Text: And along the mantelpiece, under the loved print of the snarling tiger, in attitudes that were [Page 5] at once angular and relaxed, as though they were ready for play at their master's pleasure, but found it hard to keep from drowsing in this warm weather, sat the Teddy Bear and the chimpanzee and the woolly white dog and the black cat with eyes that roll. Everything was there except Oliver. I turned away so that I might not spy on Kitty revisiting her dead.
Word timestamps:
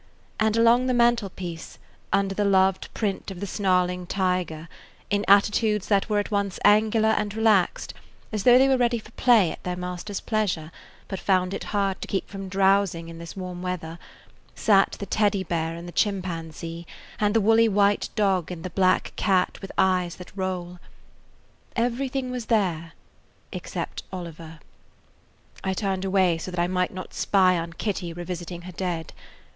And 0.39 0.57
along 0.57 0.87
the 0.87 0.95
mantelpiece, 0.95 1.77
under 2.11 2.33
the 2.33 2.43
loved 2.43 2.91
print 2.95 3.29
of 3.29 3.39
the 3.39 3.45
snarling 3.45 4.07
tiger, 4.07 4.67
in 5.11 5.23
attitudes 5.27 5.89
that 5.89 6.09
were 6.09 6.17
[Page 6.23 6.29
5] 6.29 6.29
at 6.29 6.31
once 6.35 6.59
angular 6.65 7.09
and 7.09 7.31
relaxed, 7.35 7.93
as 8.31 8.41
though 8.41 8.57
they 8.57 8.67
were 8.67 8.77
ready 8.79 8.97
for 8.97 9.11
play 9.11 9.51
at 9.51 9.61
their 9.61 9.75
master's 9.75 10.19
pleasure, 10.19 10.71
but 11.07 11.19
found 11.19 11.53
it 11.53 11.65
hard 11.65 12.01
to 12.01 12.07
keep 12.07 12.27
from 12.27 12.49
drowsing 12.49 13.09
in 13.09 13.19
this 13.19 13.37
warm 13.37 13.61
weather, 13.61 13.99
sat 14.55 14.93
the 14.93 15.05
Teddy 15.05 15.43
Bear 15.43 15.75
and 15.75 15.87
the 15.87 15.91
chimpanzee 15.91 16.87
and 17.19 17.35
the 17.35 17.39
woolly 17.41 17.69
white 17.69 18.09
dog 18.15 18.49
and 18.49 18.63
the 18.63 18.71
black 18.71 19.13
cat 19.15 19.59
with 19.61 19.71
eyes 19.77 20.15
that 20.15 20.35
roll. 20.35 20.79
Everything 21.75 22.31
was 22.31 22.47
there 22.47 22.93
except 23.51 24.01
Oliver. 24.11 24.57
I 25.63 25.75
turned 25.75 26.03
away 26.05 26.39
so 26.39 26.49
that 26.49 26.59
I 26.59 26.65
might 26.65 26.91
not 26.91 27.13
spy 27.13 27.55
on 27.59 27.73
Kitty 27.73 28.11
revisiting 28.13 28.63
her 28.63 28.71
dead. 28.71 29.13